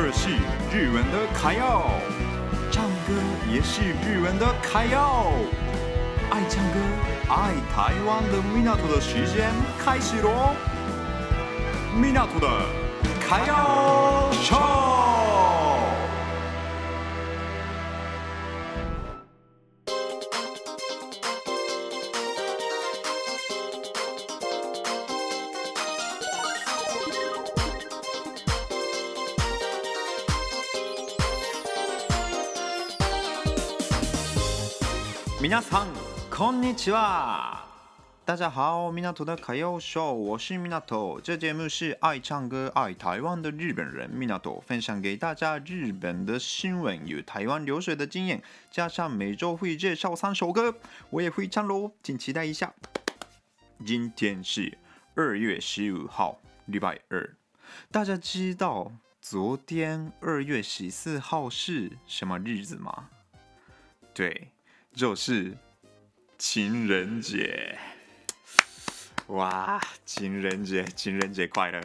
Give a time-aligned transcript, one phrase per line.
[0.00, 0.28] 这是
[0.72, 1.90] 日文的卡要，
[2.70, 3.14] 唱歌
[3.52, 5.32] 也是日文的卡要。
[6.30, 6.78] 爱唱歌、
[7.28, 10.54] 爱台湾的米纳图的时间开始喽！
[12.00, 12.48] 米纳图的
[13.20, 14.87] 卡要唱。
[35.41, 35.87] 米娜桑，
[36.29, 37.59] こんにちは。
[38.25, 41.19] 大家好，米纳图的卡要秀，我是米纳图。
[41.21, 50.75] 这节目是爱唱歌、爱台湾的日本人米纳图分享给大家日本的新闻与台湾流水的经验，加上每周会介绍三首歌，
[51.09, 52.73] 我也会唱喽，请期待一下。
[53.85, 54.77] 今天是
[55.15, 57.35] 二月十五号，礼拜二。
[57.91, 63.09] 大家知道昨天二月十四号是什么日子吗？
[64.13, 64.51] 对。
[64.98, 65.56] 就是
[66.38, 67.78] 情人节，
[69.28, 69.80] 哇！
[70.04, 71.80] 情人节，情人节快乐，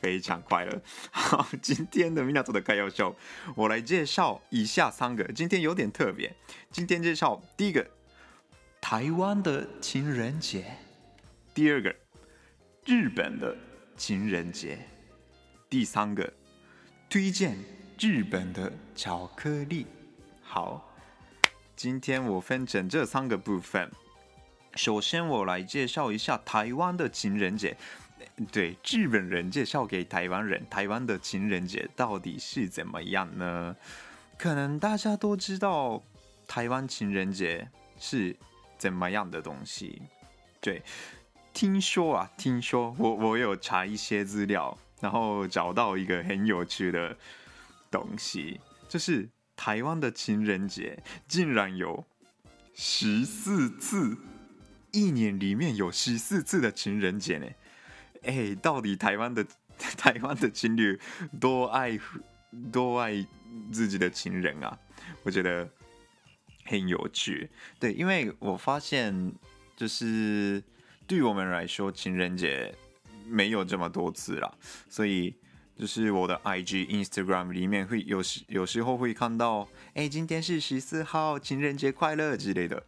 [0.00, 0.82] 非常快乐。
[1.12, 3.16] 好， 今天的米娜做的开要秀，
[3.54, 5.22] 我来介绍以下三个。
[5.32, 6.34] 今天有点特别，
[6.72, 7.88] 今天介绍第一个
[8.80, 10.76] 台湾的情人节，
[11.54, 11.94] 第二个
[12.84, 13.56] 日本的
[13.96, 14.76] 情人节，
[15.68, 16.32] 第三个
[17.08, 17.56] 推荐
[17.96, 19.86] 日本的巧克力。
[20.42, 20.89] 好。
[21.82, 23.90] 今天我分成这三个部分。
[24.74, 27.74] 首先，我来介绍一下台湾的情人节。
[28.52, 33.74] 对，日本人介绍给台湾人，台湾的情人节到底是怎么样呢？
[34.36, 36.02] 可能大家都知道
[36.46, 37.66] 台湾情人节
[37.98, 38.36] 是
[38.76, 40.02] 怎么样的东西。
[40.60, 40.82] 对，
[41.54, 47.16] 听说啊，听说我我有查一些资料，然后找到一个很有趣的
[47.90, 49.26] 东西，就是。
[49.60, 52.06] 台湾的情人节竟然有
[52.72, 54.16] 十四次，
[54.90, 57.46] 一年里面有十四次的情人节呢！
[58.22, 59.46] 哎，到底台湾的
[59.98, 60.98] 台湾的情侣
[61.38, 62.00] 多爱
[62.72, 63.22] 多爱
[63.70, 64.78] 自己的情人啊？
[65.24, 65.68] 我觉得
[66.64, 67.50] 很有趣。
[67.78, 69.30] 对，因为我发现，
[69.76, 70.64] 就是
[71.06, 72.74] 对我们来说，情人节
[73.26, 75.36] 没有这么多次了，所以。
[75.80, 82.82] 就是我的 IG Instagram 里面会有时有时候会看到，哎，今天是十四号，情人节快乐之类的，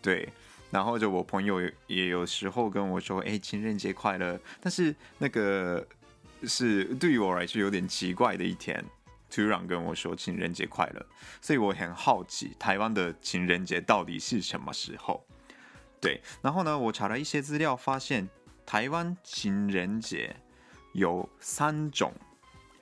[0.00, 0.28] 对。
[0.70, 4.38] 然后就我朋友也有时候跟我说，哎，情人节快乐。
[4.60, 5.84] 但是那个
[6.44, 8.80] 是对于我来说有点奇怪的一天，
[9.28, 11.04] 突然跟我说情人节快乐，
[11.40, 15.26] 所以我很好奇台湾的情人节到底是什么时候？
[16.00, 16.22] 对。
[16.42, 18.28] 然后呢，我查了一些资料，发现
[18.64, 20.36] 台湾情人节
[20.92, 22.14] 有三种。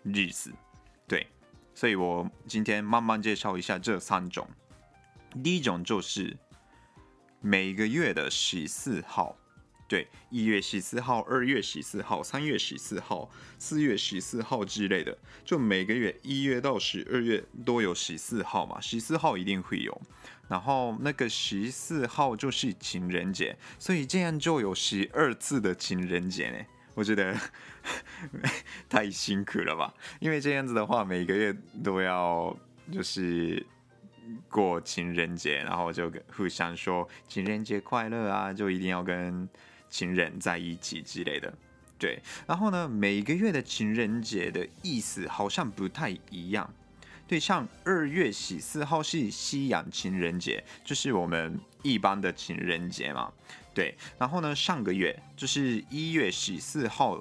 [0.04, 0.52] 日子，
[1.08, 1.26] 对，
[1.74, 4.46] 所以我今天慢慢介绍一下这三种。
[5.42, 6.36] 第一种就是
[7.40, 9.36] 每个月的十四号，
[9.88, 20.00] 对，一月十四号、二月十四号、三月十四号、四月十四号之类的，就每个月一月到十二月都有十四号嘛，十四号一定会有。
[20.46, 26.58] 然后那个十四号就是情人节，所以这样就有十二次的情人节呢。
[26.94, 27.36] 我觉得
[28.88, 32.56] 太辛苦了吧，因为这样子的话，每个月都要
[32.92, 33.64] 就是
[34.48, 39.48] 过情人节，然后就互相说情人节快乐啊，就一定要跟
[39.90, 41.52] 情人在一起之类的。
[41.98, 46.72] 对，然后呢，每个月的情人节的意思好像不太一样。
[47.26, 53.32] 对，像二月十四号是西洋情人节，就是我们一般的情人节嘛。
[53.74, 57.20] 对，然后呢，上个月就是一月十四号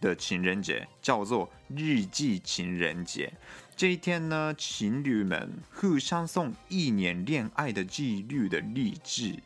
[0.00, 3.32] 的情人节，叫做日记情人节。
[3.76, 9.38] 这一天呢，情侣们互相送一年恋爱的记录的励志。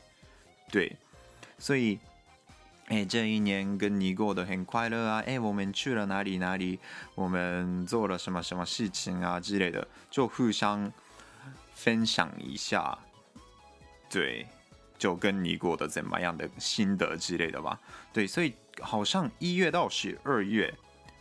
[0.70, 0.96] 对，
[1.58, 1.98] 所以，
[2.86, 5.22] 哎，这一年跟你过得很快乐啊！
[5.26, 6.78] 哎，我们去了哪里哪里，
[7.14, 10.90] 我们做了什么什么事情啊之类的，就互相
[11.74, 12.98] 分享一下。
[14.08, 14.46] 对。
[15.02, 17.76] 就跟你过得怎么样的心得之类的吧。
[18.12, 20.72] 对，所以好像一月到十二月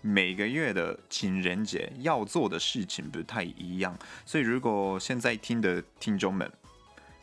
[0.01, 3.98] 每个月的情人节要做的事情不太一样。
[4.24, 6.48] 所以如果现在听的听众们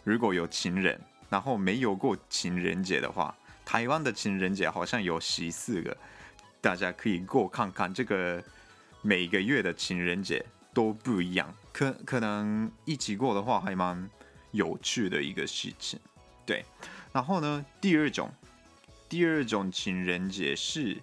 [0.02, 1.00] 如果有情人，
[1.30, 3.32] 然后没有过情人节的话，
[3.64, 5.96] 台湾的情人节好像有十四个，
[6.60, 7.94] 大家可以过看看。
[7.94, 8.42] 这个
[9.00, 10.44] 每个月的情人节
[10.74, 14.10] 都不一样，可可能一起过的话还蛮
[14.50, 16.00] 有趣的一个事情。
[16.48, 16.64] 对，
[17.12, 18.32] 然后呢，第二种，
[19.06, 20.96] 第二种情人节是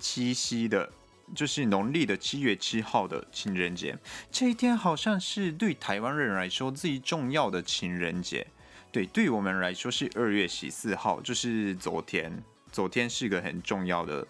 [0.00, 0.90] 七夕的
[1.32, 3.96] 就是农历的七月七号的情人节。
[4.32, 8.44] 这一天好像是对台湾人来说最重要的情人节。
[8.90, 12.42] 对，对我们来说是二月十四号，就是昨天。
[12.72, 14.26] 昨天是个很重要的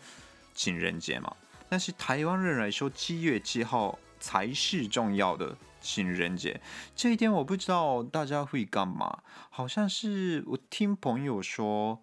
[0.52, 1.34] 情人节嘛，
[1.70, 6.60] 但是台湾人来说，七月七号才是重要的情人节。
[6.96, 12.00] 这一天我不知道大家会干嘛，好像是我听朋友说。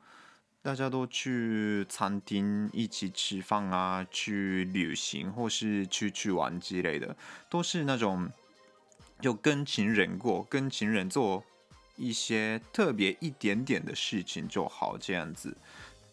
[0.62, 7.16] 大家都去餐厅一起吃饭啊，去旅行或是出去玩之类的，
[7.50, 8.30] 都是那种
[9.22, 11.46] 就跟情人过，跟情人做
[11.96, 15.56] 一些特别一点点的事情就好，这样子。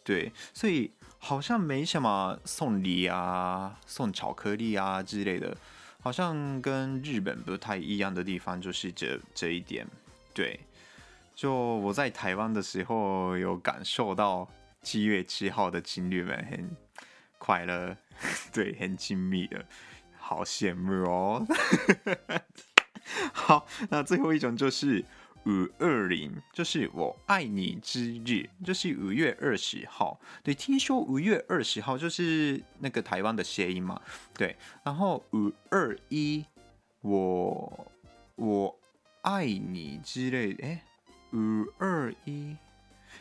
[0.04, 5.56] 对，所以好像没什么送礼啊、送巧克力啊之类的，
[6.00, 9.86] 好像跟日本不太一样的地方就是这这一点，
[10.32, 10.60] 对。
[11.34, 14.48] 就我在台湾的时候，有感受到
[14.82, 16.70] 七月七号的情侣们很
[17.36, 17.94] 快乐，
[18.50, 19.62] 对，很亲密的，
[20.16, 21.46] 好羡慕哦。
[23.34, 25.04] 好，那最后一种就是
[25.46, 30.20] 五二零，就是我爱你之日，就是五月二十号。
[30.42, 34.00] 对，听说五月二十号就是那个台湾的谐音嘛，
[34.36, 34.56] 对。
[34.84, 36.44] 然后五二一，
[37.00, 37.92] 我
[38.34, 38.78] 我
[39.22, 40.82] 爱你之类的，哎。
[41.32, 42.56] 五二一，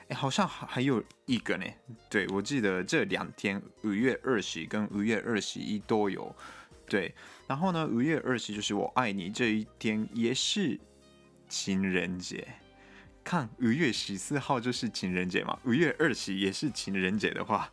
[0.08, 1.66] 哎，好像还还有一个呢。
[2.08, 6.34] 对，我记得这两天五月二十跟五月二十一都有。
[6.88, 7.14] 对，
[7.48, 10.80] 然后呢，五月二十就是我爱你这一天，也是
[11.56, 12.46] 情人节。
[13.24, 17.72] 看五月十四号就是情人节嘛，五月二十也是情人节的话，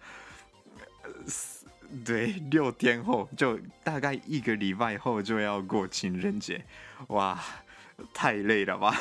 [2.05, 6.65] 对，六天后就大概一个礼拜后就要过情人节，
[7.09, 7.43] 哇，
[8.15, 8.97] 太累了吧。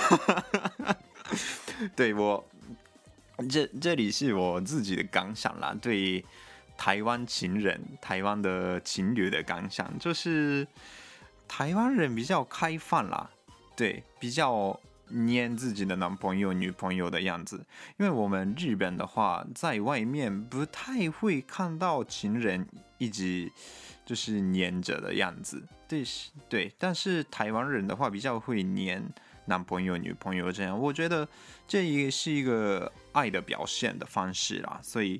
[1.95, 2.44] 对我，
[3.48, 5.78] 这这里是我自己的感想啦。
[5.80, 6.25] 对
[6.75, 10.68] 台湾情人、台湾的情侣的感想，就是
[11.48, 13.30] 台湾人比较开放啦，
[13.75, 17.65] 对，比较黏自己的男朋友、女朋友的样子。
[17.97, 23.51] 因为我们日本的话，在外面不太会看到情人一直
[24.06, 26.03] 就是黏着的样子，对，
[26.47, 26.71] 对。
[26.77, 29.03] 但是台湾人的话，比较会黏。
[29.45, 31.27] 男朋友、女朋友这样，我觉得
[31.68, 35.19] 这也是一个爱的表现的方式啦，所以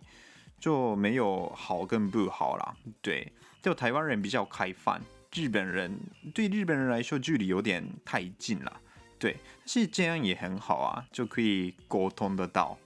[0.60, 2.76] 就没有好跟不好啦。
[3.02, 3.30] 对，
[3.64, 5.02] 就台湾人比较开放，
[5.34, 5.98] 日本人
[6.34, 8.82] 对日本人来说距离有点太近了。
[9.18, 12.78] 对，是这样也很好啊，就可以沟通得到。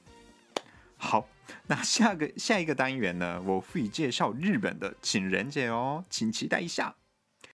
[0.97, 1.27] 好，
[1.67, 6.95] 那下个下一个单元呢，我会介绍日本的情人节哦，请期待一下。